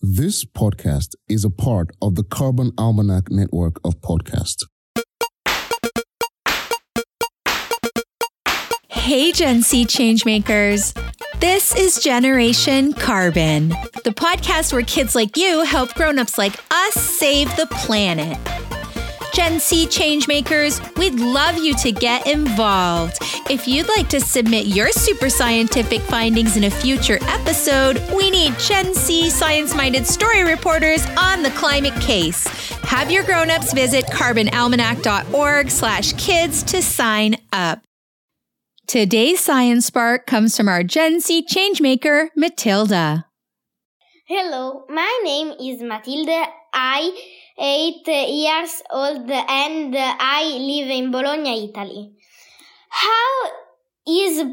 This 0.00 0.44
podcast 0.44 1.14
is 1.28 1.44
a 1.44 1.50
part 1.50 1.90
of 2.02 2.14
the 2.14 2.24
Carbon 2.24 2.72
Almanac 2.76 3.30
network 3.30 3.76
of 3.84 4.00
podcasts. 4.00 4.64
Hey, 8.88 9.32
Gen 9.32 9.62
C 9.62 9.84
changemakers. 9.86 10.92
This 11.40 11.74
is 11.76 12.02
Generation 12.02 12.92
Carbon, 12.92 13.70
the 14.04 14.12
podcast 14.14 14.72
where 14.72 14.82
kids 14.82 15.14
like 15.14 15.36
you 15.36 15.62
help 15.64 15.94
grown-ups 15.94 16.38
like 16.38 16.56
us 16.70 16.94
save 16.94 17.54
the 17.56 17.66
planet. 17.66 18.38
Gen 19.34 19.58
C 19.58 19.84
changemakers, 19.86 20.96
we'd 20.96 21.18
love 21.18 21.58
you 21.58 21.74
to 21.78 21.90
get 21.90 22.28
involved. 22.28 23.18
If 23.50 23.66
you'd 23.66 23.88
like 23.88 24.08
to 24.10 24.20
submit 24.20 24.66
your 24.66 24.92
super 24.92 25.28
scientific 25.28 26.00
findings 26.02 26.56
in 26.56 26.62
a 26.62 26.70
future 26.70 27.18
episode, 27.22 28.00
we 28.16 28.30
need 28.30 28.56
Gen 28.60 28.94
C 28.94 29.28
science 29.30 29.74
minded 29.74 30.06
story 30.06 30.44
reporters 30.44 31.04
on 31.18 31.42
the 31.42 31.50
climate 31.50 32.00
case. 32.00 32.46
Have 32.84 33.10
your 33.10 33.24
grown-ups 33.24 33.72
visit 33.72 34.04
carbonalmanac.org 34.06 35.68
slash 35.68 36.12
kids 36.12 36.62
to 36.62 36.80
sign 36.80 37.34
up. 37.52 37.80
Today's 38.86 39.40
Science 39.40 39.86
Spark 39.86 40.26
comes 40.26 40.56
from 40.56 40.68
our 40.68 40.84
Gen 40.84 41.20
C 41.20 41.44
changemaker, 41.44 42.28
Matilda. 42.36 43.26
Hello, 44.28 44.84
my 44.88 45.20
name 45.24 45.54
is 45.60 45.82
Matilda. 45.82 46.46
I 46.72 47.10
eight 47.58 48.06
years 48.06 48.82
old 48.90 49.30
and 49.30 49.96
I 49.96 50.44
live 50.58 50.90
in 50.90 51.10
Bologna, 51.10 51.70
Italy. 51.70 52.12
How 52.88 53.50
is 54.06 54.44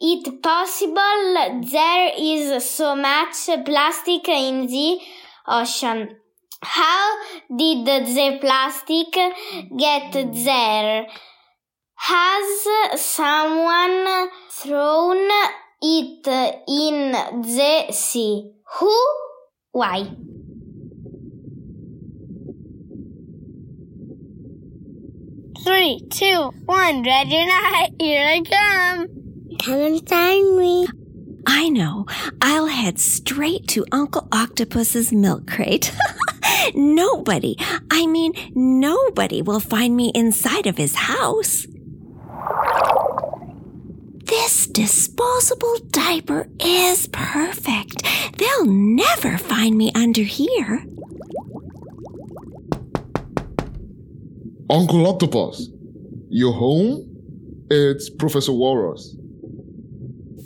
it 0.00 0.42
possible 0.42 1.60
there 1.70 2.12
is 2.18 2.68
so 2.68 2.96
much 2.96 3.48
plastic 3.64 4.28
in 4.28 4.66
the 4.66 4.98
ocean? 5.46 6.16
How 6.62 7.18
did 7.54 7.86
the 7.86 8.38
plastic 8.40 9.12
get 9.76 10.12
there? 10.12 11.06
Has 11.96 13.00
someone 13.00 14.28
thrown 14.50 15.28
it 15.82 16.26
in 16.68 17.12
the 17.12 17.92
sea? 17.92 18.52
Who? 18.78 18.96
Why? 19.72 20.06
Three, 25.64 26.00
two, 26.10 26.52
one, 26.66 27.02
ready 27.04 27.36
or 27.36 27.46
not, 27.46 27.90
here 27.98 28.26
I 28.26 28.42
come. 28.42 29.08
Come 29.58 29.80
and 29.80 30.06
find 30.06 30.58
me. 30.58 30.86
I 31.46 31.70
know. 31.70 32.04
I'll 32.42 32.66
head 32.66 32.98
straight 32.98 33.66
to 33.68 33.86
Uncle 33.90 34.28
Octopus's 34.30 35.10
milk 35.10 35.46
crate. 35.46 35.90
nobody, 36.74 37.56
I 37.90 38.06
mean, 38.06 38.34
nobody 38.54 39.40
will 39.40 39.58
find 39.58 39.96
me 39.96 40.12
inside 40.14 40.66
of 40.66 40.76
his 40.76 40.94
house. 40.94 41.66
This 44.24 44.66
disposable 44.66 45.78
diaper 45.90 46.46
is 46.60 47.06
perfect. 47.06 48.02
They'll 48.36 48.66
never 48.66 49.38
find 49.38 49.78
me 49.78 49.92
under 49.94 50.22
here. 50.22 50.84
Uncle 54.74 55.06
Octopus, 55.06 55.68
you 56.30 56.50
home? 56.50 57.64
It's 57.70 58.10
Professor 58.10 58.52
Walrus. 58.52 59.14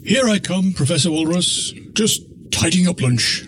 Here 0.05 0.29
I 0.29 0.39
come, 0.39 0.75
Professor 0.75 1.11
Walrus. 1.11 1.73
Just 1.95 2.27
tidying 2.51 2.89
up 2.89 3.01
lunch. 3.01 3.47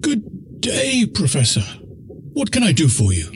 Good 0.00 0.60
day, 0.60 1.06
Professor. 1.06 1.62
What 2.32 2.50
can 2.50 2.64
I 2.64 2.72
do 2.72 2.88
for 2.88 3.12
you? 3.12 3.30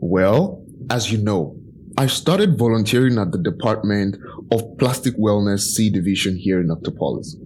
Well, 0.00 0.64
as 0.90 1.12
you 1.12 1.18
know, 1.18 1.56
I 1.96 2.08
started 2.08 2.58
volunteering 2.58 3.18
at 3.18 3.30
the 3.30 3.38
Department 3.38 4.16
of 4.50 4.76
Plastic 4.78 5.16
Wellness 5.16 5.60
C 5.60 5.90
Division 5.90 6.36
here 6.36 6.60
in 6.60 6.72
Octopolis. 6.72 7.36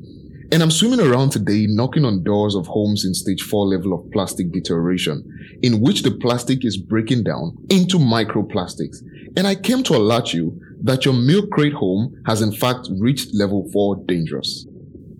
And 0.52 0.62
I'm 0.64 0.70
swimming 0.70 1.00
around 1.00 1.30
today 1.30 1.66
knocking 1.68 2.04
on 2.04 2.24
doors 2.24 2.56
of 2.56 2.66
homes 2.66 3.04
in 3.04 3.14
stage 3.14 3.42
4 3.42 3.66
level 3.66 3.92
of 3.92 4.10
plastic 4.10 4.50
deterioration, 4.50 5.22
in 5.62 5.80
which 5.80 6.02
the 6.02 6.10
plastic 6.10 6.64
is 6.64 6.76
breaking 6.76 7.22
down 7.22 7.56
into 7.70 7.98
microplastics. 7.98 8.96
And 9.36 9.46
I 9.46 9.54
came 9.54 9.84
to 9.84 9.94
alert 9.94 10.32
you 10.32 10.60
that 10.82 11.04
your 11.04 11.14
milk 11.14 11.50
crate 11.50 11.74
home 11.74 12.20
has 12.26 12.42
in 12.42 12.50
fact 12.52 12.88
reached 12.98 13.32
level 13.32 13.70
4 13.72 14.04
dangerous. 14.06 14.66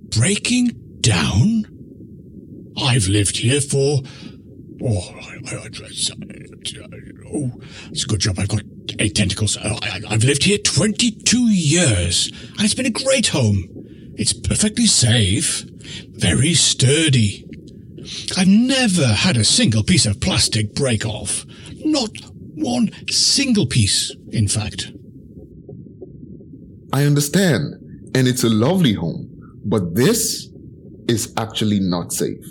Breaking 0.09 0.73
down? 1.01 2.73
I've 2.77 3.07
lived 3.07 3.37
here 3.37 3.61
for. 3.61 4.01
Oh, 4.83 5.15
I, 5.15 5.39
I, 5.47 5.69
oh, 7.33 7.51
it's 7.91 8.05
a 8.05 8.07
good 8.07 8.21
job 8.21 8.39
I've 8.39 8.49
got 8.49 8.63
eight 8.99 9.15
tentacles. 9.15 9.57
Oh, 9.63 9.79
I've 9.83 10.25
lived 10.25 10.45
here 10.45 10.59
22 10.59 11.39
years, 11.53 12.33
and 12.53 12.63
it's 12.63 12.75
been 12.75 12.87
a 12.87 12.91
great 12.91 13.29
home. 13.29 13.69
It's 14.21 14.35
perfectly 14.35 14.85
safe, 14.85 15.65
very 16.11 16.53
sturdy. 16.53 17.47
I've 18.37 18.49
never 18.49 19.07
had 19.07 19.39
a 19.39 19.45
single 19.45 19.83
piece 19.83 20.05
of 20.05 20.21
plastic 20.21 20.75
break 20.75 21.07
off. 21.07 21.47
Not 21.87 22.11
one 22.55 22.91
single 23.09 23.65
piece, 23.65 24.15
in 24.31 24.47
fact. 24.47 24.93
I 26.93 27.05
understand, 27.05 27.77
and 28.15 28.29
it's 28.29 28.45
a 28.45 28.51
lovely 28.51 28.93
home, 28.93 29.31
but 29.65 29.95
this 29.95 30.51
is 31.09 31.33
actually 31.39 31.81
not 31.81 32.13
safe. 32.13 32.45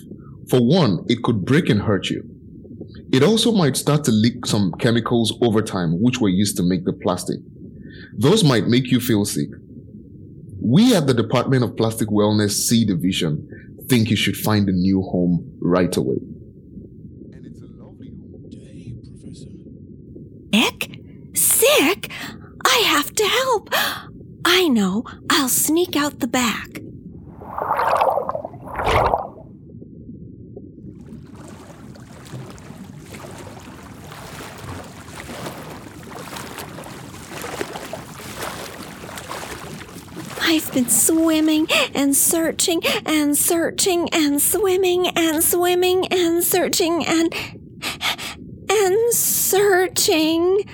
For 0.49 0.59
one, 0.59 1.05
it 1.07 1.21
could 1.21 1.45
break 1.45 1.69
and 1.69 1.83
hurt 1.83 2.09
you. 2.09 2.23
It 3.13 3.21
also 3.21 3.51
might 3.51 3.77
start 3.77 4.03
to 4.05 4.11
leak 4.11 4.47
some 4.47 4.71
chemicals 4.79 5.37
over 5.43 5.61
time, 5.61 6.01
which 6.01 6.19
were 6.19 6.29
used 6.29 6.57
to 6.57 6.63
make 6.63 6.85
the 6.85 6.93
plastic. 6.93 7.37
Those 8.17 8.43
might 8.43 8.65
make 8.65 8.89
you 8.89 8.99
feel 8.99 9.23
sick. 9.23 9.49
We 10.61 10.95
at 10.95 11.07
the 11.07 11.13
Department 11.13 11.63
of 11.63 11.75
Plastic 11.77 12.09
Wellness 12.09 12.51
C 12.51 12.85
Division 12.85 13.47
think 13.87 14.09
you 14.09 14.15
should 14.15 14.37
find 14.37 14.69
a 14.69 14.71
new 14.71 15.01
home 15.01 15.57
right 15.61 15.95
away. 15.95 16.17
And 17.31 17.45
it's 17.45 17.61
a 17.61 17.65
lovely 17.65 18.09
home. 18.09 18.49
Day, 18.49 18.93
Professor. 19.03 19.49
Sick? 20.53 21.01
Sick? 21.35 22.11
I 22.65 22.83
have 22.85 23.13
to 23.15 23.23
help. 23.25 23.69
I 24.45 24.67
know. 24.67 25.03
I'll 25.29 25.49
sneak 25.49 25.95
out 25.95 26.19
the 26.19 26.27
back. 26.27 26.81
I've 40.51 40.73
been 40.73 40.89
swimming 40.89 41.67
and 41.93 42.15
searching 42.15 42.81
and 43.05 43.37
searching 43.37 44.09
and 44.11 44.41
swimming 44.41 45.09
and 45.09 45.43
swimming 45.43 46.07
and 46.07 46.43
searching 46.43 47.05
and 47.05 47.31
and 48.67 49.13
searching. 49.13 50.67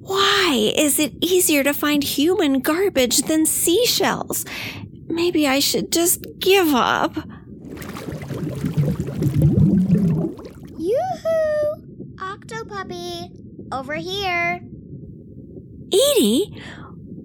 Why 0.00 0.74
is 0.76 0.98
it 0.98 1.14
easier 1.22 1.64
to 1.64 1.72
find 1.72 2.04
human 2.04 2.60
garbage 2.60 3.22
than 3.22 3.46
seashells? 3.46 4.44
Maybe 5.06 5.48
I 5.48 5.58
should 5.58 5.90
just 5.90 6.26
give 6.38 6.74
up. 6.74 7.16
Yoo-hoo! 10.76 12.16
Octopoppy, 12.16 13.72
over 13.72 13.94
here. 13.94 14.60
Edie, 15.90 16.60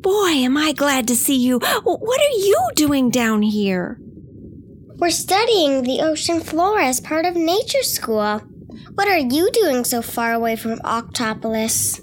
boy, 0.01 0.29
am 0.29 0.57
I 0.57 0.71
glad 0.71 1.07
to 1.07 1.15
see 1.15 1.35
you. 1.35 1.59
What 1.59 2.21
are 2.21 2.37
you 2.37 2.69
doing 2.75 3.09
down 3.09 3.41
here? 3.41 3.99
We're 4.97 5.11
studying 5.11 5.83
the 5.83 6.01
ocean 6.01 6.41
floor 6.41 6.79
as 6.79 6.99
part 6.99 7.25
of 7.25 7.35
nature 7.35 7.83
school. 7.83 8.39
What 8.95 9.07
are 9.07 9.17
you 9.17 9.49
doing 9.51 9.85
so 9.85 10.01
far 10.01 10.33
away 10.33 10.55
from 10.55 10.79
Octopolis? 10.79 12.01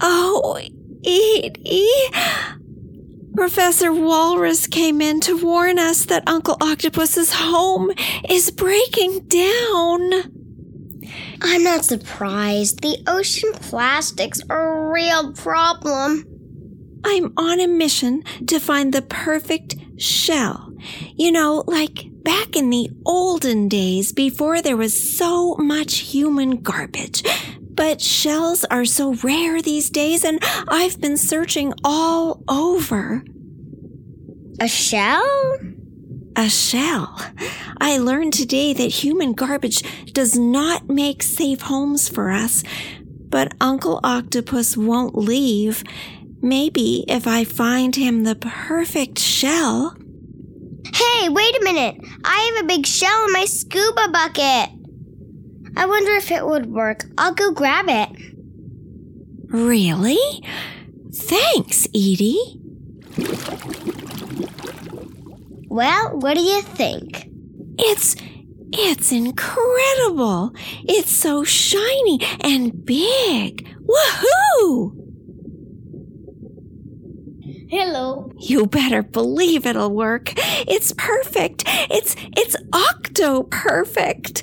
Oh, 0.00 0.60
Edie. 1.04 1.88
Professor 3.34 3.92
Walrus 3.92 4.66
came 4.66 5.00
in 5.00 5.20
to 5.20 5.36
warn 5.36 5.78
us 5.78 6.04
that 6.06 6.26
Uncle 6.26 6.56
Octopus's 6.60 7.32
home 7.32 7.90
is 8.28 8.50
breaking 8.50 9.26
down. 9.26 10.34
I'm 11.40 11.62
not 11.62 11.84
surprised. 11.84 12.80
The 12.80 13.02
ocean 13.06 13.52
plastics 13.52 14.40
are 14.50 14.88
a 14.88 14.92
real 14.92 15.32
problem. 15.32 16.37
I'm 17.04 17.32
on 17.36 17.60
a 17.60 17.68
mission 17.68 18.22
to 18.46 18.58
find 18.58 18.92
the 18.92 19.02
perfect 19.02 19.76
shell. 19.96 20.72
You 21.14 21.32
know, 21.32 21.64
like 21.66 22.06
back 22.22 22.56
in 22.56 22.70
the 22.70 22.90
olden 23.04 23.68
days 23.68 24.12
before 24.12 24.62
there 24.62 24.76
was 24.76 25.16
so 25.16 25.56
much 25.56 25.98
human 25.98 26.62
garbage. 26.62 27.22
But 27.60 28.00
shells 28.00 28.64
are 28.64 28.84
so 28.84 29.14
rare 29.14 29.62
these 29.62 29.88
days, 29.88 30.24
and 30.24 30.40
I've 30.68 31.00
been 31.00 31.16
searching 31.16 31.72
all 31.84 32.42
over. 32.48 33.22
A 34.60 34.66
shell? 34.66 35.24
a 36.38 36.48
shell. 36.48 37.20
I 37.80 37.98
learned 37.98 38.32
today 38.32 38.72
that 38.72 39.02
human 39.02 39.32
garbage 39.32 39.82
does 40.12 40.38
not 40.38 40.88
make 40.88 41.20
safe 41.20 41.62
homes 41.62 42.08
for 42.08 42.30
us, 42.30 42.62
but 43.28 43.52
Uncle 43.60 43.98
Octopus 44.04 44.76
won't 44.76 45.18
leave. 45.18 45.82
Maybe 46.40 47.04
if 47.08 47.26
I 47.26 47.44
find 47.44 47.96
him 47.96 48.24
the 48.24 48.36
perfect 48.36 49.18
shell. 49.18 49.96
Hey, 50.94 51.28
wait 51.28 51.56
a 51.56 51.64
minute. 51.64 51.96
I 52.24 52.52
have 52.54 52.64
a 52.64 52.68
big 52.68 52.86
shell 52.86 53.26
in 53.26 53.32
my 53.32 53.44
scuba 53.44 54.08
bucket. 54.12 54.70
I 55.76 55.86
wonder 55.86 56.12
if 56.12 56.30
it 56.30 56.46
would 56.46 56.66
work. 56.66 57.04
I'll 57.18 57.34
go 57.34 57.52
grab 57.52 57.86
it. 57.88 58.10
Really? 59.48 60.18
Thanks, 61.12 61.86
Edie. 61.94 62.60
Well, 65.68 66.18
what 66.18 66.34
do 66.34 66.40
you 66.40 66.62
think? 66.62 67.28
It's 67.78 68.16
it's 68.72 69.12
incredible. 69.12 70.52
It's 70.84 71.10
so 71.10 71.44
shiny 71.44 72.20
and 72.40 72.84
big. 72.84 73.68
Woohoo! 73.86 74.97
Hello. 77.70 78.32
You 78.38 78.66
better 78.66 79.02
believe 79.02 79.66
it'll 79.66 79.94
work. 79.94 80.32
It's 80.36 80.92
perfect. 80.92 81.64
It's 81.66 82.16
it's 82.36 82.56
octo 82.72 83.42
perfect. 83.42 84.42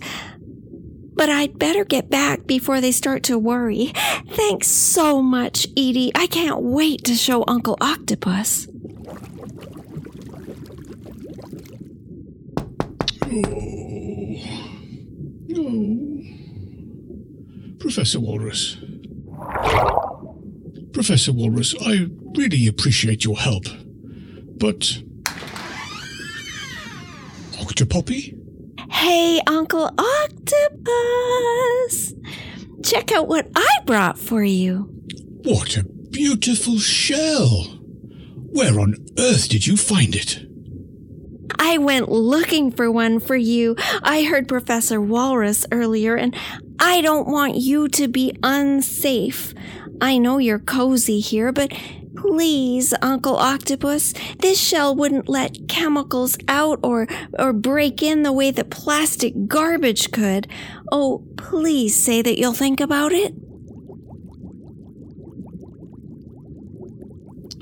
But 1.16 1.30
I'd 1.30 1.58
better 1.58 1.86
get 1.86 2.10
back 2.10 2.46
before 2.46 2.82
they 2.82 2.92
start 2.92 3.24
to 3.24 3.40
worry. 3.40 3.94
Thanks 4.30 4.68
so 4.68 5.24
much, 5.24 5.66
Edie. 5.76 6.12
I 6.14 6.28
can't 6.28 6.62
wait 6.62 7.04
to 7.06 7.16
show 7.16 7.44
Uncle 7.48 7.78
Octopus. 7.82 8.68
Oh. 13.24 13.56
Professor 17.80 18.20
Walrus. 18.20 18.78
Professor 21.06 21.34
Walrus, 21.34 21.76
I 21.86 22.08
really 22.36 22.66
appreciate 22.66 23.24
your 23.24 23.38
help. 23.38 23.66
But. 24.58 25.04
Octopoppy? 27.62 28.36
Hey, 28.90 29.40
Uncle 29.46 29.92
Octopus! 30.00 30.56
Check 32.84 33.12
out 33.12 33.28
what 33.28 33.48
I 33.56 33.68
brought 33.86 34.18
for 34.18 34.44
you. 34.44 34.90
What 35.44 35.78
a 35.78 35.84
beautiful 35.84 36.80
shell! 36.80 37.66
Where 38.52 38.80
on 38.80 38.96
earth 39.20 39.48
did 39.48 39.68
you 39.68 39.78
find 39.78 40.16
it? 40.16 40.42
I 41.60 41.78
went 41.78 42.10
looking 42.10 42.72
for 42.72 42.90
one 42.90 43.20
for 43.20 43.36
you. 43.36 43.76
I 44.02 44.24
heard 44.24 44.48
Professor 44.48 45.00
Walrus 45.00 45.68
earlier, 45.72 46.16
and 46.16 46.36
I 46.88 47.02
don't 47.02 47.28
want 47.28 47.56
you 47.56 47.88
to 47.90 48.08
be 48.08 48.38
unsafe. 48.44 49.56
I 50.02 50.20
know 50.20 50.38
you're 50.38 50.60
cozy 50.60 51.20
here, 51.20 51.52
but 51.52 51.74
please, 52.16 52.94
Uncle 53.02 53.38
Octopus, 53.38 54.14
this 54.38 54.62
shell 54.62 54.96
wouldn't 54.96 55.28
let 55.28 55.68
chemicals 55.68 56.38
out 56.48 56.80
or, 56.84 57.08
or 57.40 57.54
break 57.54 58.04
in 58.04 58.22
the 58.22 58.32
way 58.32 58.52
that 58.52 58.70
plastic 58.70 59.48
garbage 59.48 60.12
could. 60.12 60.48
Oh, 60.92 61.26
please 61.38 61.96
say 61.96 62.22
that 62.22 62.38
you'll 62.38 62.54
think 62.54 62.80
about 62.80 63.14
it. 63.14 63.34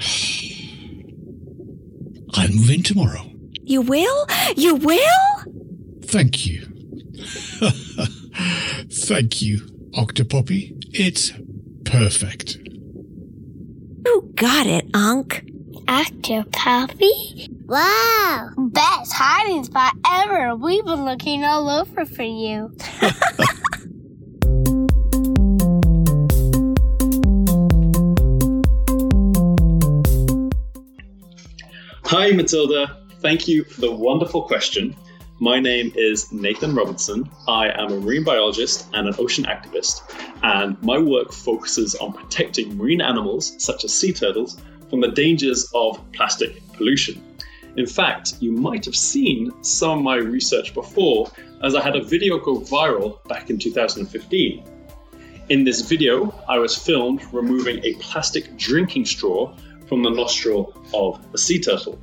I'll 2.36 2.50
move 2.50 2.70
in 2.70 2.84
tomorrow. 2.84 3.32
You 3.62 3.84
will? 3.84 4.28
You 4.58 4.76
will? 4.76 5.44
Thank 6.02 6.46
you. 6.46 6.68
Thank 8.36 9.42
you, 9.42 9.60
Octopoppy. 9.96 10.74
It's 10.92 11.32
perfect. 11.86 12.58
You 14.06 14.32
got 14.36 14.68
it, 14.68 14.90
Unc. 14.94 15.44
Octopoppy? 15.86 17.50
Wow! 17.66 18.50
Best 18.58 19.14
hiding 19.14 19.64
spot 19.64 19.94
ever. 20.10 20.56
We've 20.56 20.86
been 20.86 21.06
looking 21.06 21.44
all 21.44 21.70
over 21.70 22.06
for 22.06 22.24
you. 22.24 22.76
Hi, 32.06 32.32
Matilda. 32.32 32.98
Thank 33.22 33.48
you 33.48 33.64
for 33.64 33.82
the 33.82 33.92
wonderful 33.92 34.44
question. 34.44 34.96
My 35.44 35.60
name 35.60 35.92
is 35.98 36.32
Nathan 36.32 36.74
Robinson. 36.74 37.30
I 37.50 37.68
am 37.68 37.92
a 37.92 38.00
marine 38.00 38.24
biologist 38.24 38.88
and 38.94 39.10
an 39.10 39.16
ocean 39.20 39.44
activist, 39.44 40.02
and 40.42 40.82
my 40.82 40.98
work 40.98 41.34
focuses 41.34 41.96
on 41.96 42.14
protecting 42.14 42.78
marine 42.78 43.02
animals, 43.02 43.54
such 43.62 43.84
as 43.84 43.94
sea 43.94 44.14
turtles, 44.14 44.58
from 44.90 45.02
the 45.02 45.10
dangers 45.10 45.70
of 45.76 46.00
plastic 46.14 46.66
pollution. 46.72 47.22
In 47.76 47.86
fact, 47.86 48.36
you 48.40 48.54
might 48.54 48.86
have 48.86 48.96
seen 48.96 49.52
some 49.62 49.98
of 49.98 50.04
my 50.06 50.16
research 50.16 50.74
before, 50.74 51.30
as 51.62 51.76
I 51.76 51.84
had 51.84 51.98
a 51.98 52.02
video 52.06 52.38
go 52.38 52.62
viral 52.62 53.22
back 53.28 53.50
in 53.50 53.60
2015. 53.60 54.64
In 55.50 55.66
this 55.66 55.82
video, 55.82 56.34
I 56.48 56.58
was 56.58 56.74
filmed 56.74 57.22
removing 57.34 57.84
a 57.84 57.96
plastic 57.96 58.56
drinking 58.56 59.04
straw 59.08 59.54
from 59.90 60.04
the 60.04 60.10
nostril 60.10 60.74
of 60.94 61.20
a 61.34 61.38
sea 61.38 61.60
turtle. 61.60 62.00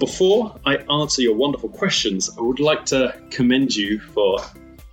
Before 0.00 0.58
I 0.64 0.76
answer 0.76 1.20
your 1.20 1.34
wonderful 1.34 1.68
questions, 1.68 2.30
I 2.38 2.40
would 2.40 2.58
like 2.58 2.86
to 2.86 3.14
commend 3.28 3.76
you 3.76 4.00
for 4.00 4.38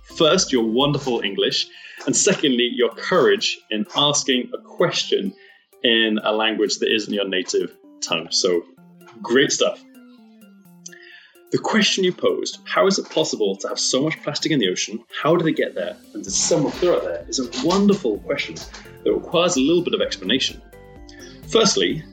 first 0.02 0.52
your 0.52 0.64
wonderful 0.64 1.22
English, 1.22 1.66
and 2.04 2.14
secondly, 2.14 2.68
your 2.74 2.90
courage 2.90 3.58
in 3.70 3.86
asking 3.96 4.50
a 4.52 4.58
question 4.58 5.34
in 5.82 6.18
a 6.22 6.30
language 6.30 6.76
that 6.80 6.94
isn't 6.94 7.12
your 7.12 7.26
native 7.26 7.74
tongue. 8.02 8.28
So, 8.30 8.62
great 9.22 9.50
stuff. 9.50 9.82
The 11.52 11.58
question 11.58 12.04
you 12.04 12.12
posed, 12.12 12.58
how 12.66 12.86
is 12.86 12.98
it 12.98 13.08
possible 13.08 13.56
to 13.56 13.68
have 13.68 13.80
so 13.80 14.02
much 14.02 14.22
plastic 14.22 14.52
in 14.52 14.58
the 14.58 14.68
ocean? 14.68 15.02
How 15.22 15.36
did 15.36 15.46
it 15.46 15.56
get 15.56 15.74
there? 15.74 15.96
And 16.12 16.22
did 16.22 16.34
someone 16.34 16.72
throw 16.72 16.98
it 16.98 17.04
there? 17.04 17.24
Is 17.26 17.38
a 17.38 17.66
wonderful 17.66 18.18
question 18.18 18.56
that 19.04 19.14
requires 19.14 19.56
a 19.56 19.60
little 19.60 19.82
bit 19.82 19.94
of 19.94 20.02
explanation. 20.02 20.60
Firstly, 21.46 22.04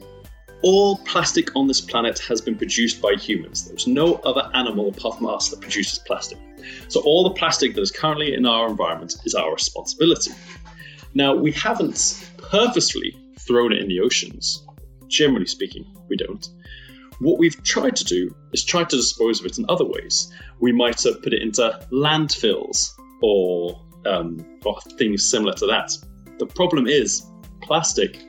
all 0.66 0.96
plastic 0.98 1.54
on 1.54 1.68
this 1.68 1.80
planet 1.80 2.18
has 2.18 2.40
been 2.40 2.56
produced 2.56 3.00
by 3.00 3.14
humans. 3.14 3.68
There's 3.68 3.86
no 3.86 4.14
other 4.14 4.50
animal 4.52 4.88
apart 4.88 5.18
from 5.18 5.28
us 5.28 5.50
that 5.50 5.60
produces 5.60 6.00
plastic. 6.00 6.38
So 6.88 7.00
all 7.02 7.22
the 7.22 7.34
plastic 7.38 7.76
that 7.76 7.80
is 7.80 7.92
currently 7.92 8.34
in 8.34 8.44
our 8.46 8.68
environment 8.68 9.14
is 9.24 9.36
our 9.36 9.52
responsibility. 9.52 10.32
Now, 11.14 11.36
we 11.36 11.52
haven't 11.52 12.28
purposefully 12.38 13.16
thrown 13.38 13.72
it 13.72 13.78
in 13.78 13.86
the 13.86 14.00
oceans. 14.00 14.66
Generally 15.06 15.46
speaking, 15.46 15.86
we 16.08 16.16
don't. 16.16 16.44
What 17.20 17.38
we've 17.38 17.62
tried 17.62 17.94
to 17.96 18.04
do 18.04 18.34
is 18.52 18.64
try 18.64 18.82
to 18.82 18.96
dispose 18.96 19.38
of 19.38 19.46
it 19.46 19.58
in 19.58 19.66
other 19.68 19.84
ways. 19.84 20.32
We 20.58 20.72
might 20.72 21.00
have 21.04 21.22
put 21.22 21.32
it 21.32 21.42
into 21.42 21.78
landfills 21.92 22.90
or, 23.22 23.86
um, 24.04 24.44
or 24.64 24.80
things 24.98 25.30
similar 25.30 25.54
to 25.54 25.66
that. 25.66 25.96
The 26.40 26.46
problem 26.46 26.88
is, 26.88 27.24
plastic 27.62 28.20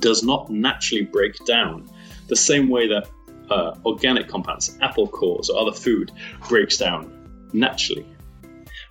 does 0.00 0.22
not 0.22 0.50
naturally 0.50 1.04
break 1.04 1.44
down 1.44 1.88
the 2.28 2.36
same 2.36 2.68
way 2.68 2.88
that 2.88 3.08
uh, 3.50 3.74
organic 3.84 4.28
compounds, 4.28 4.76
apple 4.80 5.08
cores, 5.08 5.48
or 5.48 5.60
other 5.60 5.72
food 5.72 6.12
breaks 6.48 6.76
down 6.76 7.48
naturally. 7.52 8.06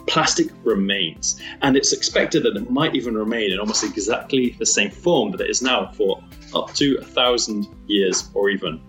Plastic 0.08 0.48
remains, 0.63 1.39
and 1.62 1.75
it's 1.75 1.92
expected 1.92 2.44
that 2.44 2.56
it 2.56 2.72
might 2.72 2.96
even 2.96 3.18
remain 3.18 3.51
in 3.51 3.60
almost 3.60 3.84
exactly 3.84 4.56
the 4.58 4.66
same 4.66 4.89
form 4.89 5.32
that 5.32 5.42
it 5.42 5.50
is 5.50 5.62
now 5.62 5.92
for 5.92 6.24
up 6.56 6.74
to 6.75 6.98
a 7.01 7.04
thousand 7.04 7.68
years 7.88 8.30
or 8.34 8.50
even 8.50 8.82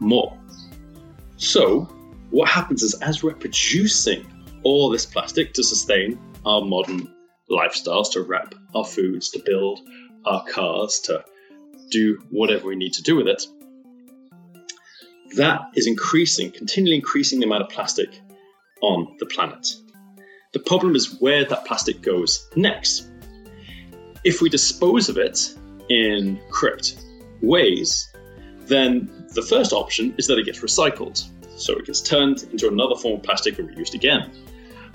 more. 0.00 0.36
So, 1.36 1.82
what 2.30 2.48
happens 2.48 2.82
is 2.82 2.94
as 2.94 3.22
we're 3.22 3.34
producing 3.34 4.26
all 4.62 4.88
this 4.88 5.04
plastic 5.04 5.52
to 5.54 5.62
sustain 5.62 6.18
our 6.46 6.62
modern 6.62 7.12
lifestyles, 7.50 8.12
to 8.12 8.22
wrap 8.22 8.54
our 8.74 8.84
foods, 8.84 9.30
to 9.30 9.42
build 9.44 9.80
our 10.24 10.44
cars, 10.44 11.00
to 11.00 11.24
do 11.92 12.22
whatever 12.30 12.66
we 12.66 12.76
need 12.76 12.94
to 12.94 13.02
do 13.02 13.16
with 13.16 13.28
it, 13.28 13.46
that 15.36 15.60
is 15.74 15.86
increasing, 15.86 16.50
continually 16.50 16.96
increasing 16.96 17.40
the 17.40 17.46
amount 17.46 17.62
of 17.62 17.68
plastic 17.68 18.20
on 18.80 19.16
the 19.18 19.26
planet. 19.26 19.74
The 20.52 20.58
problem 20.58 20.96
is 20.96 21.20
where 21.20 21.44
that 21.44 21.64
plastic 21.64 22.02
goes 22.02 22.48
next. 22.56 23.08
If 24.24 24.42
we 24.42 24.48
dispose 24.48 25.08
of 25.08 25.16
it 25.16 25.54
in 25.88 26.40
correct 26.50 26.96
ways, 27.40 28.12
then 28.66 29.26
the 29.34 29.42
first 29.42 29.72
option 29.72 30.14
is 30.18 30.26
that 30.26 30.38
it 30.38 30.44
gets 30.44 30.60
recycled. 30.60 31.24
So 31.56 31.74
it 31.78 31.86
gets 31.86 32.00
turned 32.00 32.42
into 32.52 32.68
another 32.68 32.96
form 32.96 33.16
of 33.16 33.22
plastic 33.22 33.58
and 33.58 33.70
reused 33.70 33.94
again. 33.94 34.30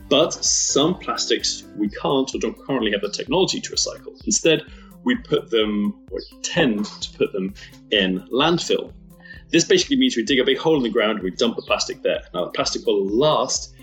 But 0.09 0.33
some 0.33 0.99
plastics 0.99 1.63
we 1.75 1.89
can't 1.89 2.33
or 2.33 2.39
don't 2.39 2.57
currently 2.57 2.91
have 2.91 3.01
the 3.01 3.11
technology 3.11 3.59
to 3.59 3.71
recycle. 3.71 4.13
Instead, 4.25 4.63
we 5.03 5.15
put 5.15 5.49
them, 5.49 6.05
or 6.11 6.19
tend 6.41 6.85
to 6.85 7.17
put 7.17 7.31
them, 7.33 7.53
in 7.91 8.27
landfill. 8.27 8.93
This 9.49 9.63
basically 9.63 9.95
means 9.95 10.17
we 10.17 10.23
dig 10.23 10.39
a 10.39 10.43
big 10.43 10.57
hole 10.57 10.75
in 10.75 10.83
the 10.83 10.89
ground 10.89 11.19
and 11.19 11.23
we 11.23 11.31
dump 11.31 11.55
the 11.55 11.61
plastic 11.61 12.01
there. 12.01 12.21
Now, 12.33 12.45
the 12.45 12.51
plastic 12.51 12.85
will 12.85 13.05
last 13.07 13.73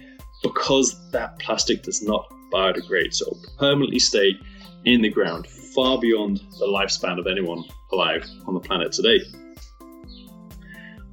because 0.43 1.11
that 1.11 1.39
plastic 1.39 1.83
does 1.83 2.03
not 2.03 2.31
biodegrade, 2.53 3.15
so 3.15 3.27
it'll 3.27 3.57
permanently 3.59 3.99
stay 3.99 4.39
in 4.85 5.01
the 5.01 5.09
ground 5.09 5.47
far 5.47 5.99
beyond 5.99 6.39
the 6.59 6.67
lifespan 6.67 7.19
of 7.19 7.27
anyone 7.27 7.65
alive 7.93 8.27
on 8.47 8.55
the 8.55 8.61
planet 8.61 8.93
today. 8.93 9.21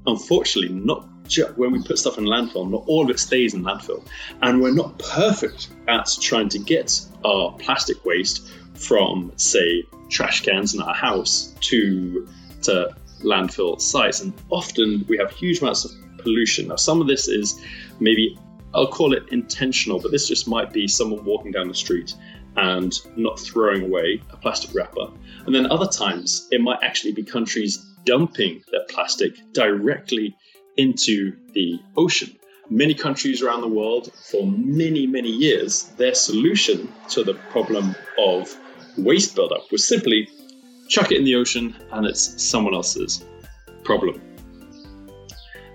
Unfortunately, 0.06 0.76
not 0.76 1.08
when 1.56 1.72
we 1.72 1.82
put 1.82 1.98
stuff 1.98 2.18
in 2.18 2.26
landfill, 2.26 2.70
not 2.70 2.84
all 2.88 3.06
of 3.06 3.10
it 3.10 3.20
stays 3.20 3.54
in 3.54 3.64
landfill, 3.64 4.06
and 4.42 4.62
we're 4.62 4.74
not 4.74 5.00
perfect 5.00 5.70
at 5.88 6.10
trying 6.20 6.50
to 6.50 6.60
get 6.60 7.00
our 7.24 7.54
plastic 7.54 8.04
waste 8.04 8.52
from, 8.76 9.34
say, 9.38 9.84
trash 10.10 10.42
cans 10.42 10.74
in 10.74 10.82
our 10.82 10.94
house 10.94 11.54
to 11.62 12.28
to 12.64 12.96
landfill 13.24 13.80
sites, 13.80 14.22
and 14.22 14.34
often 14.50 15.06
we 15.08 15.18
have 15.18 15.32
huge 15.32 15.62
amounts 15.62 15.86
of 15.86 15.92
pollution. 16.20 16.68
Now, 16.68 16.76
some 16.76 17.02
of 17.02 17.08
this 17.08 17.28
is 17.28 17.60
maybe 18.00 18.38
I'll 18.74 18.88
call 18.88 19.14
it 19.14 19.30
intentional, 19.32 20.00
but 20.00 20.12
this 20.12 20.28
just 20.28 20.48
might 20.48 20.72
be 20.72 20.88
someone 20.88 21.26
walking 21.26 21.52
down 21.52 21.68
the 21.68 21.76
street 21.76 22.16
and 22.56 22.94
not 23.16 23.40
throwing 23.40 23.84
away 23.84 24.22
a 24.30 24.38
plastic 24.38 24.74
wrapper. 24.74 25.08
And 25.46 25.54
then 25.54 25.72
other 25.72 25.88
times, 25.88 26.48
it 26.52 26.62
might 26.62 26.80
actually 26.84 27.14
be 27.14 27.24
countries 27.24 27.78
dumping 28.06 28.64
their 28.72 28.86
plastic 28.90 29.54
directly 29.54 30.36
into 30.78 31.34
the 31.54 31.80
ocean. 31.98 32.38
Many 32.70 32.94
countries 32.94 33.42
around 33.42 33.62
the 33.62 33.68
world, 33.68 34.12
for 34.14 34.48
many, 34.48 35.08
many 35.08 35.30
years, 35.30 35.84
their 35.98 36.14
solution 36.14 36.92
to 37.10 37.24
the 37.24 37.34
problem 37.34 37.96
of 38.18 38.56
waste 38.98 39.36
buildup 39.36 39.72
was 39.72 39.88
simply 39.88 40.30
chuck 40.88 41.12
it 41.12 41.18
in 41.18 41.26
the 41.26 41.36
ocean 41.36 41.76
and 41.92 42.06
it's 42.06 42.44
someone 42.44 42.74
else's 42.74 43.24
problem 43.84 44.22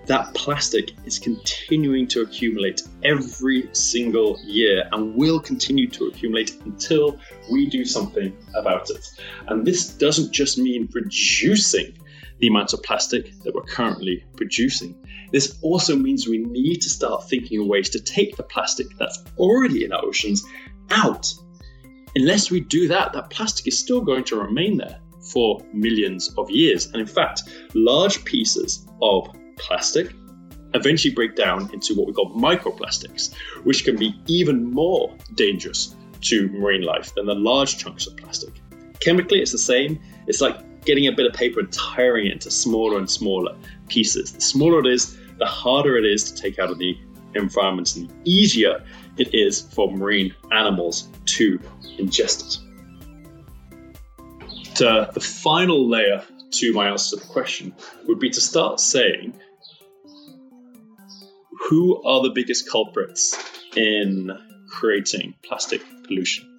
that 0.07 0.33
plastic 0.33 0.91
is 1.05 1.19
continuing 1.19 2.07
to 2.07 2.21
accumulate 2.21 2.81
every 3.03 3.69
single 3.73 4.39
year 4.43 4.87
and 4.91 5.13
will 5.15 5.39
continue 5.39 5.87
to 5.89 6.05
accumulate 6.05 6.55
until 6.63 7.19
we 7.51 7.69
do 7.69 7.83
something 7.83 8.35
about 8.55 8.89
it. 8.89 9.05
And 9.47 9.67
this 9.67 9.89
doesn't 9.89 10.31
just 10.31 10.57
mean 10.57 10.89
reducing 10.93 11.97
the 12.39 12.47
amount 12.47 12.73
of 12.73 12.83
plastic 12.83 13.31
that 13.43 13.53
we're 13.53 13.63
currently 13.63 14.23
producing. 14.35 14.95
This 15.31 15.57
also 15.61 15.95
means 15.95 16.27
we 16.27 16.37
need 16.37 16.81
to 16.81 16.89
start 16.89 17.29
thinking 17.29 17.61
of 17.61 17.67
ways 17.67 17.89
to 17.91 17.99
take 17.99 18.35
the 18.35 18.43
plastic 18.43 18.87
that's 18.97 19.23
already 19.37 19.83
in 19.83 19.91
our 19.91 20.05
oceans 20.05 20.45
out. 20.89 21.33
Unless 22.15 22.49
we 22.49 22.61
do 22.61 22.89
that, 22.89 23.13
that 23.13 23.29
plastic 23.29 23.67
is 23.67 23.77
still 23.77 24.01
going 24.01 24.23
to 24.25 24.37
remain 24.37 24.77
there 24.77 24.99
for 25.31 25.61
millions 25.73 26.33
of 26.37 26.49
years. 26.49 26.87
And 26.87 26.97
in 26.97 27.07
fact, 27.07 27.43
large 27.73 28.23
pieces 28.23 28.87
of 29.01 29.35
plastic 29.57 30.13
eventually 30.73 31.13
break 31.13 31.35
down 31.35 31.69
into 31.73 31.95
what 31.95 32.07
we 32.07 32.13
call 32.13 32.33
microplastics, 32.35 33.33
which 33.63 33.83
can 33.83 33.97
be 33.97 34.19
even 34.27 34.71
more 34.71 35.15
dangerous 35.35 35.95
to 36.21 36.49
marine 36.49 36.81
life 36.81 37.13
than 37.15 37.25
the 37.25 37.35
large 37.35 37.77
chunks 37.77 38.07
of 38.07 38.17
plastic. 38.17 38.53
Chemically, 38.99 39.41
it's 39.41 39.51
the 39.51 39.57
same. 39.57 39.99
It's 40.27 40.41
like 40.41 40.57
getting 40.87 41.07
a 41.07 41.11
bit 41.11 41.25
of 41.25 41.33
paper 41.33 41.59
and 41.59 41.71
tearing 41.71 42.27
it 42.27 42.31
into 42.31 42.49
smaller 42.49 42.97
and 42.97 43.09
smaller 43.09 43.55
pieces. 43.89 44.31
The 44.31 44.41
smaller 44.41 44.79
it 44.79 44.87
is, 44.87 45.17
the 45.37 45.45
harder 45.45 45.97
it 45.97 46.05
is 46.05 46.31
to 46.31 46.41
take 46.41 46.57
out 46.57 46.71
of 46.71 46.79
the 46.79 46.97
environment 47.35 47.93
and 47.97 48.09
the 48.09 48.13
easier 48.23 48.83
it 49.17 49.35
is 49.35 49.61
for 49.61 49.91
marine 49.91 50.33
animals 50.49 51.09
to 51.25 51.59
ingest 51.99 52.47
it. 52.47 52.57
To 54.75 55.09
the 55.13 55.19
final 55.19 55.89
layer 55.89 56.23
to 56.51 56.73
my 56.73 56.89
answer 56.89 57.17
to 57.17 57.21
the 57.21 57.27
question 57.33 57.75
would 58.05 58.19
be 58.19 58.29
to 58.29 58.39
start 58.39 58.79
saying 58.79 59.33
who 61.69 62.01
are 62.03 62.23
the 62.23 62.29
biggest 62.29 62.69
culprits 62.69 63.37
in 63.75 64.31
creating 64.69 65.33
plastic 65.43 65.81
pollution? 66.05 66.56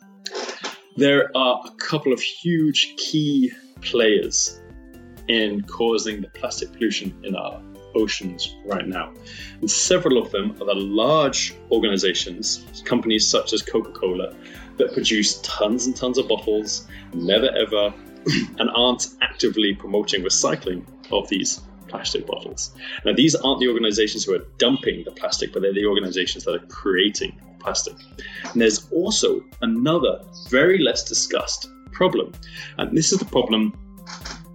There 0.99 1.31
are 1.37 1.63
a 1.65 1.71
couple 1.77 2.13
of 2.13 2.21
huge 2.21 2.97
key 2.97 3.53
players 3.83 4.61
in 5.29 5.63
causing 5.63 6.23
the 6.23 6.29
plastic 6.31 6.73
pollution 6.73 7.15
in 7.23 7.37
our 7.37 7.63
oceans 7.95 8.57
right 8.65 8.85
now. 8.85 9.15
And 9.61 9.71
several 9.71 10.19
of 10.19 10.33
them 10.33 10.61
are 10.61 10.67
the 10.67 10.75
large 10.75 11.55
organizations, 11.71 12.83
companies 12.85 13.25
such 13.25 13.53
as 13.53 13.63
Coca 13.63 13.93
Cola, 13.93 14.35
that 14.79 14.93
produce 14.93 15.41
tons 15.43 15.87
and 15.87 15.95
tons 15.95 16.19
of 16.19 16.27
bottles, 16.27 16.89
never 17.15 17.49
ever, 17.57 17.95
and 18.59 18.69
aren't 18.75 19.07
actively 19.23 19.77
promoting 19.77 20.25
recycling 20.25 20.85
of 21.13 21.29
these 21.29 21.61
plastic 21.87 22.27
bottles. 22.27 22.75
Now, 23.05 23.13
these 23.13 23.37
aren't 23.37 23.61
the 23.61 23.69
organizations 23.69 24.25
who 24.25 24.35
are 24.35 24.45
dumping 24.59 25.05
the 25.05 25.13
plastic, 25.13 25.53
but 25.53 25.63
they're 25.63 25.73
the 25.73 25.87
organizations 25.87 26.43
that 26.43 26.57
are 26.57 26.67
creating 26.67 27.41
plastic. 27.59 27.95
And 28.53 28.61
there's 28.61 28.91
also 28.93 29.45
another 29.63 30.21
very 30.49 30.79
less 30.79 31.05
discussed 31.05 31.69
problem, 31.93 32.33
and 32.79 32.97
this 32.97 33.13
is 33.13 33.19
the 33.19 33.25
problem 33.25 33.73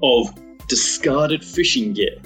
of 0.01 0.33
discarded 0.67 1.43
fishing 1.43 1.93
gear. 1.93 2.17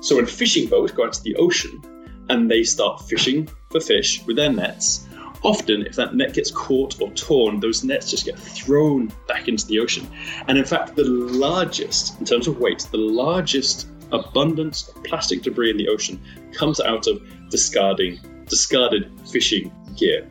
So, 0.00 0.16
when 0.16 0.26
fishing 0.26 0.68
boats 0.68 0.92
go 0.92 1.06
out 1.06 1.12
to 1.14 1.22
the 1.22 1.36
ocean 1.36 1.82
and 2.28 2.50
they 2.50 2.62
start 2.62 3.08
fishing 3.08 3.48
for 3.70 3.80
fish 3.80 4.22
with 4.26 4.36
their 4.36 4.52
nets, 4.52 5.06
often 5.42 5.86
if 5.86 5.96
that 5.96 6.14
net 6.14 6.34
gets 6.34 6.50
caught 6.50 7.00
or 7.00 7.10
torn, 7.12 7.60
those 7.60 7.84
nets 7.84 8.10
just 8.10 8.24
get 8.24 8.38
thrown 8.38 9.12
back 9.26 9.48
into 9.48 9.66
the 9.66 9.78
ocean. 9.78 10.06
And 10.46 10.58
in 10.58 10.64
fact, 10.64 10.96
the 10.96 11.04
largest, 11.04 12.18
in 12.20 12.26
terms 12.26 12.46
of 12.46 12.58
weight, 12.58 12.86
the 12.90 12.98
largest 12.98 13.88
abundance 14.12 14.88
of 14.88 15.02
plastic 15.04 15.42
debris 15.42 15.70
in 15.70 15.76
the 15.76 15.88
ocean 15.88 16.20
comes 16.52 16.80
out 16.80 17.06
of 17.06 17.22
discarding 17.50 18.18
discarded 18.48 19.10
fishing 19.30 19.72
gear. 19.96 20.28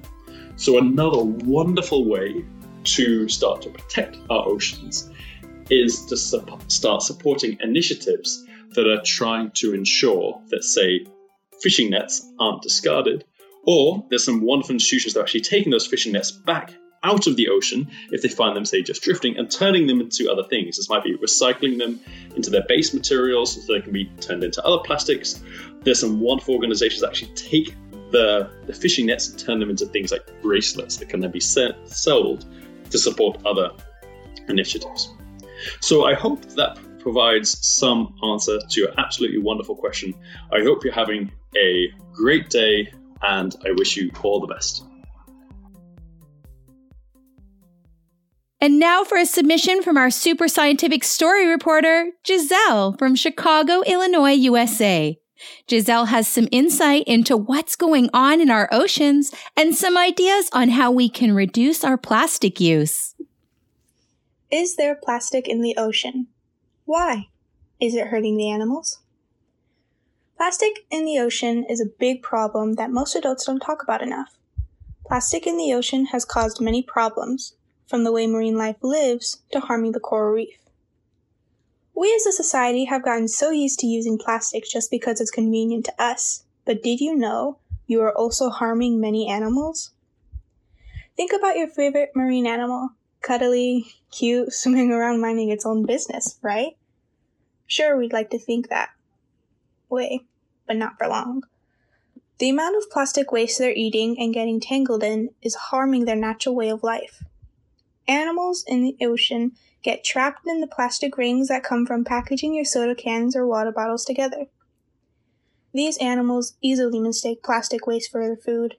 So 0.56 0.78
another 0.78 1.24
wonderful 1.24 2.06
way 2.06 2.44
to 2.84 3.28
start 3.30 3.62
to 3.64 3.70
protect 3.70 4.18
our 4.30 4.48
oceans 4.48 5.10
is 5.70 6.06
to 6.06 6.18
su- 6.18 6.46
start 6.68 7.02
supporting 7.02 7.58
initiatives 7.62 8.46
that 8.72 8.88
are 8.88 9.02
trying 9.04 9.52
to 9.56 9.74
ensure 9.74 10.42
that, 10.50 10.64
say, 10.64 11.06
fishing 11.62 11.90
nets 11.90 12.26
aren't 12.40 12.62
discarded, 12.62 13.26
or 13.66 14.06
there's 14.10 14.24
some 14.24 14.42
wonderful 14.42 14.74
institutions 14.74 15.14
that 15.14 15.20
are 15.20 15.24
actually 15.24 15.42
taking 15.42 15.72
those 15.72 15.88
fishing 15.88 16.14
nets 16.14 16.32
back 16.32 16.74
out 17.04 17.28
of 17.28 17.36
the 17.36 17.50
ocean 17.50 17.90
if 18.12 18.22
they 18.22 18.28
find 18.28 18.56
them, 18.56 18.66
say, 18.66 18.82
just 18.82 19.04
drifting 19.04 19.38
and 19.38 19.52
turning 19.52 19.88
them 19.88 20.02
into 20.02 20.32
other 20.32 20.44
things. 20.44 20.78
This 20.78 20.90
might 20.90 21.04
be 21.04 21.16
recycling 21.18 21.78
them 21.78 22.00
into 22.36 22.50
their 22.50 22.64
base 22.68 22.94
materials 22.94 23.66
so 23.66 23.74
they 23.74 23.82
can 23.82 23.94
be 23.94 24.06
turned 24.20 24.44
into 24.44 24.64
other 24.64 24.82
plastics. 24.84 25.42
There's 25.84 26.00
some 26.00 26.20
wonderful 26.20 26.56
organizations 26.56 27.02
that 27.02 27.10
actually 27.10 27.34
take 27.36 27.76
the, 28.12 28.50
the 28.66 28.74
fishing 28.74 29.08
nets 29.08 29.30
and 29.30 29.40
turn 29.40 29.60
them 29.60 29.70
into 29.70 29.86
things 29.86 30.12
like 30.12 30.26
bracelets 30.42 30.98
that 30.98 31.10
can 31.10 31.20
then 31.20 31.32
be 31.32 31.40
sent, 31.40 31.76
sold 31.88 32.46
to 32.90 32.98
support 32.98 33.40
other 33.46 33.72
initiatives. 34.48 35.14
So 35.82 36.06
I 36.06 36.14
hope 36.14 36.44
that 36.56 36.78
provides 37.00 37.66
some 37.66 38.16
answer 38.24 38.60
to 38.60 38.82
your 38.82 38.90
absolutely 38.98 39.40
wonderful 39.40 39.76
question. 39.76 40.14
I 40.52 40.62
hope 40.62 40.84
you're 40.84 40.94
having 40.94 41.32
a 41.56 41.92
great 42.14 42.50
day 42.50 42.92
and 43.22 43.56
I 43.66 43.72
wish 43.72 43.98
you 43.98 44.12
all 44.24 44.40
the 44.40 44.54
best. 44.54 44.84
And 48.60 48.80
now 48.80 49.04
for 49.04 49.18
a 49.18 49.26
submission 49.26 49.84
from 49.84 49.98
our 49.98 50.10
super 50.10 50.48
scientific 50.48 51.04
story 51.04 51.48
reporter, 51.48 52.12
Giselle 52.26 52.94
from 52.98 53.16
Chicago, 53.16 53.84
Illinois, 53.84 54.32
USA. 54.32 55.18
Giselle 55.70 56.06
has 56.06 56.28
some 56.28 56.48
insight 56.52 57.04
into 57.08 57.38
what's 57.38 57.76
going 57.76 58.10
on 58.14 58.42
in 58.42 58.50
our 58.50 58.70
oceans 58.72 59.32
and 59.56 59.76
some 59.76 59.98
ideas 59.98 60.50
on 60.54 60.70
how 60.70 60.92
we 60.92 61.10
can 61.10 61.34
reduce 61.34 61.84
our 61.84 61.98
plastic 61.98 62.60
use. 62.60 63.16
Is 64.52 64.76
there 64.76 64.96
plastic 64.96 65.48
in 65.48 65.62
the 65.62 65.76
ocean? 65.78 66.28
Why? 66.86 67.28
Is 67.80 67.96
it 67.96 68.08
hurting 68.08 68.38
the 68.38 68.50
animals? 68.50 69.00
Plastic 70.38 70.86
in 70.92 71.06
the 71.06 71.20
ocean 71.20 71.66
is 71.68 71.82
a 71.82 71.86
big 72.00 72.22
problem 72.22 72.76
that 72.76 72.92
most 72.92 73.16
adults 73.16 73.46
don't 73.46 73.60
talk 73.60 73.84
about 73.84 74.02
enough. 74.02 74.38
Plastic 75.06 75.48
in 75.48 75.58
the 75.58 75.74
ocean 75.74 76.08
has 76.08 76.26
caused 76.26 76.62
many 76.62 76.84
problems, 76.84 77.56
from 77.88 78.04
the 78.04 78.12
way 78.12 78.28
marine 78.28 78.58
life 78.58 78.78
lives 78.82 79.42
to 79.52 79.60
harming 79.60 79.94
the 79.94 80.00
coral 80.00 80.34
reef. 80.34 80.60
We 81.98 82.14
as 82.14 82.28
a 82.28 82.32
society 82.32 82.86
have 82.86 83.04
gotten 83.04 83.28
so 83.28 83.50
used 83.50 83.80
to 83.80 83.88
using 83.88 84.20
plastic 84.20 84.66
just 84.66 84.92
because 84.92 85.20
it's 85.20 85.32
convenient 85.32 85.86
to 85.86 86.00
us, 86.00 86.44
but 86.64 86.84
did 86.84 87.02
you 87.02 87.16
know 87.16 87.58
you 87.88 88.04
are 88.04 88.16
also 88.16 88.52
harming 88.52 89.02
many 89.02 89.28
animals? 89.28 89.94
Think 91.16 91.34
about 91.34 91.58
your 91.58 91.68
favorite 91.68 92.12
marine 92.14 92.46
animal, 92.46 92.90
cuddly, 93.24 93.88
cute, 94.12 94.54
swimming 94.54 94.92
around 94.92 95.22
minding 95.22 95.50
its 95.50 95.66
own 95.66 95.88
business, 95.88 96.38
right? 96.44 96.78
Sure, 97.66 97.98
we'd 97.98 98.14
like 98.14 98.30
to 98.30 98.38
think 98.38 98.70
that 98.70 98.90
way, 99.90 100.22
but 100.68 100.78
not 100.78 101.00
for 101.00 101.08
long. 101.08 101.46
The 102.38 102.50
amount 102.50 102.76
of 102.76 102.92
plastic 102.92 103.32
waste 103.32 103.58
they're 103.58 103.74
eating 103.74 104.20
and 104.20 104.36
getting 104.36 104.60
tangled 104.60 105.02
in 105.02 105.32
is 105.42 105.56
harming 105.56 106.06
their 106.06 106.16
natural 106.16 106.54
way 106.54 106.70
of 106.70 106.84
life 106.84 107.24
Animals 108.08 108.64
in 108.66 108.84
the 108.84 108.96
ocean 109.06 109.52
get 109.88 110.04
trapped 110.04 110.46
in 110.46 110.60
the 110.60 110.68
plastic 110.68 111.18
rings 111.18 111.48
that 111.48 111.64
come 111.64 111.86
from 111.86 112.04
packaging 112.04 112.54
your 112.54 112.66
soda 112.66 112.94
cans 112.94 113.38
or 113.38 113.48
water 113.48 113.72
bottles 113.72 114.04
together. 114.04 114.48
These 115.74 115.98
animals 116.00 116.58
easily 116.62 117.00
mistake 117.00 117.42
plastic 117.42 117.88
waste 117.88 118.12
for 118.12 118.22
their 118.22 118.36
food. 118.36 118.76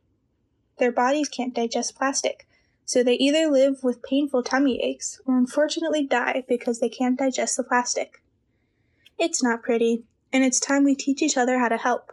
Their 0.79 0.93
bodies 0.93 1.31
can't 1.31 1.55
digest 1.55 1.97
plastic, 1.97 2.47
so 2.85 3.03
they 3.03 3.15
either 3.15 3.51
live 3.51 3.83
with 3.83 4.03
painful 4.03 4.43
tummy 4.43 4.85
aches 4.85 5.19
or 5.25 5.39
unfortunately 5.39 6.07
die 6.07 6.45
because 6.47 6.79
they 6.79 6.91
can't 6.91 7.19
digest 7.19 7.57
the 7.57 7.65
plastic. 7.65 8.23
It's 9.19 9.43
not 9.43 9.63
pretty, 9.63 10.05
and 10.31 10.45
it's 10.45 10.61
time 10.61 10.85
we 10.85 10.95
teach 10.95 11.23
each 11.23 11.39
other 11.39 11.59
how 11.59 11.71
to 11.71 11.79
help. 11.79 12.13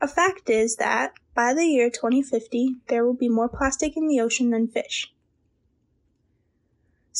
A 0.00 0.08
fact 0.08 0.48
is 0.48 0.76
that 0.76 1.12
by 1.34 1.52
the 1.52 1.66
year 1.66 1.90
2050, 1.90 2.76
there 2.88 3.04
will 3.04 3.12
be 3.12 3.28
more 3.28 3.50
plastic 3.50 3.98
in 3.98 4.08
the 4.08 4.20
ocean 4.20 4.48
than 4.48 4.66
fish. 4.66 5.12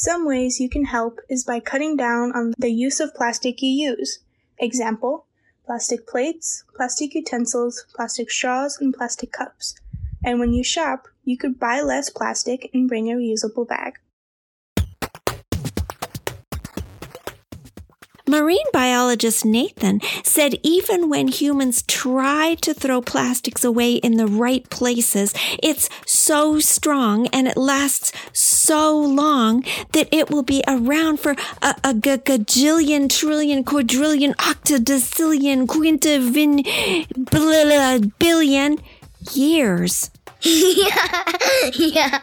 Some 0.00 0.24
ways 0.24 0.60
you 0.60 0.68
can 0.68 0.84
help 0.84 1.18
is 1.28 1.42
by 1.42 1.58
cutting 1.58 1.96
down 1.96 2.30
on 2.30 2.54
the 2.56 2.70
use 2.70 3.00
of 3.00 3.16
plastic 3.16 3.60
you 3.60 3.90
use. 3.90 4.20
Example, 4.60 5.26
plastic 5.66 6.06
plates, 6.06 6.62
plastic 6.76 7.16
utensils, 7.16 7.84
plastic 7.96 8.30
straws, 8.30 8.78
and 8.80 8.94
plastic 8.94 9.32
cups. 9.32 9.74
And 10.24 10.38
when 10.38 10.52
you 10.52 10.62
shop, 10.62 11.08
you 11.24 11.36
could 11.36 11.58
buy 11.58 11.80
less 11.80 12.10
plastic 12.10 12.70
and 12.72 12.88
bring 12.88 13.10
a 13.10 13.16
reusable 13.16 13.66
bag. 13.66 13.94
Marine 18.28 18.66
biologist 18.72 19.44
Nathan 19.44 20.00
said 20.22 20.54
even 20.62 21.08
when 21.08 21.28
humans 21.28 21.82
try 21.82 22.54
to 22.60 22.74
throw 22.74 23.00
plastics 23.00 23.64
away 23.64 23.94
in 23.94 24.16
the 24.16 24.26
right 24.26 24.68
places, 24.70 25.32
it's 25.62 25.88
so 26.06 26.60
strong 26.60 27.26
and 27.28 27.48
it 27.48 27.56
lasts 27.56 28.12
so 28.32 28.98
long 28.98 29.64
that 29.92 30.08
it 30.12 30.30
will 30.30 30.42
be 30.42 30.62
around 30.68 31.20
for 31.20 31.34
a, 31.62 31.74
a 31.84 31.94
g- 31.94 32.16
gajillion, 32.18 33.08
trillion, 33.08 33.64
quadrillion, 33.64 34.34
octodecillion, 34.34 35.66
quintavin, 35.66 36.64
billion 38.18 38.78
years. 39.32 40.10
yeah, 40.42 41.24
yeah. 41.74 42.20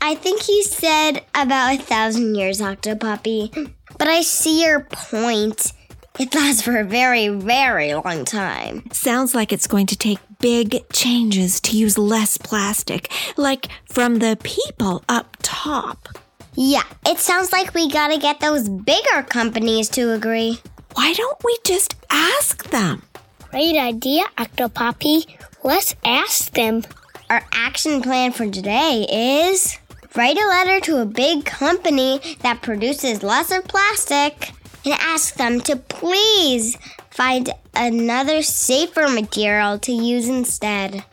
I 0.00 0.14
think 0.14 0.42
he 0.42 0.62
said 0.62 1.24
about 1.34 1.74
a 1.74 1.78
thousand 1.78 2.34
years, 2.34 2.60
Octopoppy. 2.60 3.72
But 3.98 4.08
I 4.08 4.22
see 4.22 4.64
your 4.64 4.80
point. 4.80 5.72
It 6.18 6.34
lasts 6.34 6.62
for 6.62 6.78
a 6.78 6.84
very, 6.84 7.28
very 7.28 7.92
long 7.94 8.24
time. 8.24 8.88
Sounds 8.92 9.34
like 9.34 9.52
it's 9.52 9.66
going 9.66 9.86
to 9.86 9.96
take 9.96 10.18
big 10.38 10.88
changes 10.92 11.60
to 11.62 11.76
use 11.76 11.98
less 11.98 12.38
plastic, 12.38 13.10
like 13.36 13.68
from 13.86 14.16
the 14.16 14.38
people 14.42 15.04
up 15.08 15.36
top. 15.42 16.08
Yeah, 16.54 16.84
it 17.06 17.18
sounds 17.18 17.52
like 17.52 17.74
we 17.74 17.90
gotta 17.90 18.18
get 18.18 18.40
those 18.40 18.68
bigger 18.68 19.22
companies 19.22 19.90
to 19.90 20.12
agree. 20.12 20.58
Why 20.94 21.12
don't 21.12 21.44
we 21.44 21.58
just 21.64 21.94
ask 22.10 22.70
them? 22.70 23.02
Great 23.50 23.76
idea, 23.76 24.24
Octopoppy. 24.38 25.26
Let's 25.62 25.94
ask 26.04 26.52
them. 26.52 26.82
Our 27.28 27.44
action 27.52 28.00
plan 28.00 28.32
for 28.32 28.48
today 28.48 29.06
is 29.50 29.78
write 30.16 30.38
a 30.38 30.48
letter 30.48 30.80
to 30.80 31.00
a 31.00 31.04
big 31.06 31.44
company 31.44 32.20
that 32.40 32.62
produces 32.62 33.22
lots 33.22 33.52
of 33.52 33.64
plastic 33.64 34.52
and 34.84 34.94
ask 34.94 35.34
them 35.34 35.60
to 35.60 35.76
please 35.76 36.78
find 37.10 37.50
another 37.74 38.42
safer 38.42 39.08
material 39.08 39.78
to 39.78 39.92
use 39.92 40.28
instead. 40.28 41.04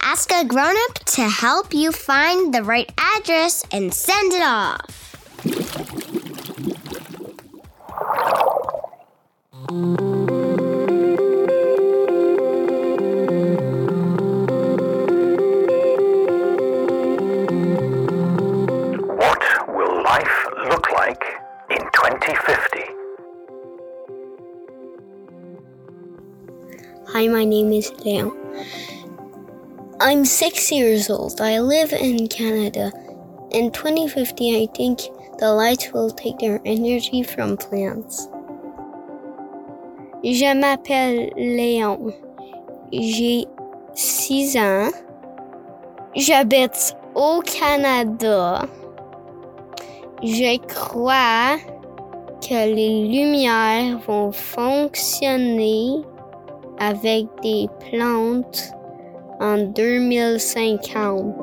Ask 0.00 0.32
a 0.32 0.44
grown 0.44 0.76
up 0.88 0.94
to 1.16 1.22
help 1.22 1.74
you 1.74 1.92
find 1.92 2.54
the 2.54 2.62
right 2.62 2.90
address 3.16 3.64
and 3.72 3.92
send 3.92 4.32
it 4.32 4.42
off. 4.42 5.02
My 27.28 27.44
name 27.44 27.72
is 27.72 27.90
Leo. 28.04 28.36
I'm 30.00 30.24
six 30.24 30.70
years 30.70 31.10
old. 31.10 31.40
I 31.40 31.58
live 31.58 31.92
in 31.92 32.28
Canada. 32.28 32.92
In 33.50 33.72
2050, 33.72 34.62
I 34.62 34.66
think 34.76 35.00
the 35.38 35.52
lights 35.52 35.92
will 35.92 36.10
take 36.10 36.38
their 36.38 36.60
energy 36.64 37.24
from 37.24 37.56
plants. 37.56 38.28
Je 40.22 40.54
m'appelle 40.54 41.30
Léon. 41.36 42.14
J'ai 42.92 43.46
6 43.94 44.56
ans. 44.56 44.92
J'habite 46.14 46.94
au 47.14 47.40
Canada. 47.40 48.68
Je 50.22 50.58
crois 50.68 51.58
que 52.40 52.72
les 52.72 53.08
lumières 53.08 53.98
vont 54.06 54.30
fonctionner 54.32 56.04
avec 56.78 57.26
des 57.42 57.68
plantes 57.90 58.72
en 59.40 59.58
2050. 59.72 61.34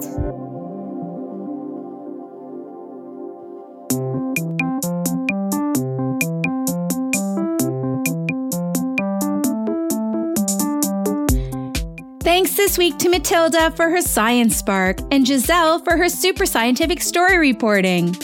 Thanks 12.24 12.56
this 12.56 12.78
week 12.78 12.98
to 13.00 13.10
Matilda 13.10 13.72
for 13.72 13.90
her 13.90 14.02
science 14.02 14.56
spark 14.56 15.00
and 15.12 15.28
Giselle 15.28 15.80
for 15.80 15.98
her 15.98 16.10
super 16.10 16.46
scientific 16.46 17.02
story 17.02 17.38
reporting. 17.38 18.16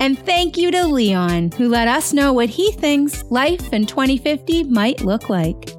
And 0.00 0.18
thank 0.18 0.58
you 0.58 0.70
to 0.72 0.86
Leon, 0.86 1.52
who 1.52 1.68
let 1.68 1.88
us 1.88 2.12
know 2.12 2.32
what 2.32 2.50
he 2.50 2.72
thinks 2.72 3.22
life 3.24 3.72
in 3.72 3.86
2050 3.86 4.64
might 4.64 5.00
look 5.00 5.30
like. 5.30 5.75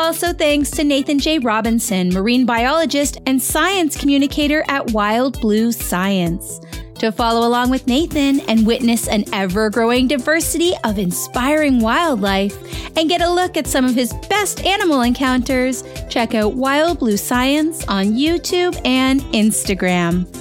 Also, 0.00 0.32
thanks 0.32 0.70
to 0.70 0.82
Nathan 0.82 1.18
J. 1.18 1.38
Robinson, 1.38 2.08
marine 2.08 2.46
biologist 2.46 3.18
and 3.26 3.40
science 3.40 3.98
communicator 3.98 4.64
at 4.66 4.92
Wild 4.92 5.38
Blue 5.42 5.70
Science. 5.72 6.58
To 6.94 7.12
follow 7.12 7.46
along 7.46 7.68
with 7.68 7.86
Nathan 7.86 8.40
and 8.48 8.66
witness 8.66 9.08
an 9.08 9.24
ever 9.34 9.68
growing 9.68 10.08
diversity 10.08 10.72
of 10.84 10.98
inspiring 10.98 11.80
wildlife 11.80 12.56
and 12.96 13.10
get 13.10 13.20
a 13.20 13.30
look 13.30 13.58
at 13.58 13.66
some 13.66 13.84
of 13.84 13.94
his 13.94 14.14
best 14.30 14.64
animal 14.64 15.02
encounters, 15.02 15.84
check 16.08 16.34
out 16.34 16.54
Wild 16.54 16.98
Blue 16.98 17.18
Science 17.18 17.86
on 17.86 18.06
YouTube 18.06 18.80
and 18.86 19.20
Instagram. 19.34 20.39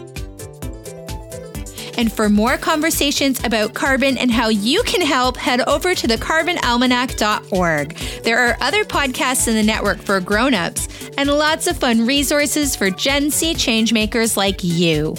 And 2.00 2.10
for 2.10 2.30
more 2.30 2.56
conversations 2.56 3.44
about 3.44 3.74
carbon 3.74 4.18
and 4.18 4.32
how 4.32 4.48
you 4.48 4.84
can 4.84 5.02
help, 5.02 5.36
head 5.36 5.60
over 5.68 5.94
to 5.94 6.08
thecarbonalmanac.org. 6.08 7.96
There 8.24 8.40
are 8.40 8.56
other 8.62 8.86
podcasts 8.86 9.50
in 9.50 9.56
the 9.56 9.64
network 9.64 10.00
for 10.00 10.22
grown-ups 10.22 10.88
and 11.18 11.30
lots 11.30 11.68
of 11.68 11.78
fun 11.78 12.08
resources 12.08 12.74
for 12.74 12.90
Gen 12.90 13.30
C 13.30 13.54
changemakers 13.54 14.38
like 14.38 14.64
you. 14.64 15.14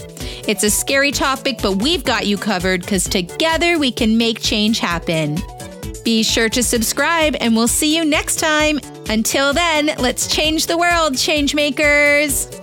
It's 0.49 0.65
a 0.65 0.71
scary 0.71 1.13
topic, 1.13 1.59
but 1.61 1.83
we've 1.83 2.03
got 2.03 2.27
you 2.27 2.39
covered 2.39 2.81
because 2.81 3.05
together 3.05 3.79
we 3.79 3.93
can 3.93 4.17
make 4.17 4.41
change 4.41 4.79
happen. 4.79 5.37
Be 6.03 6.23
sure 6.23 6.49
to 6.49 6.63
subscribe 6.63 7.37
and 7.41 7.55
we'll 7.55 7.69
see 7.69 7.95
you 7.95 8.07
next 8.07 8.37
time. 8.37 8.81
Until 9.11 9.53
then, 9.53 9.91
let's 9.99 10.35
change 10.35 10.67
the 10.67 10.79
world, 10.79 11.13
changemakers. 11.13 12.60